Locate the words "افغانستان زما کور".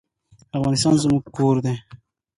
0.57-1.55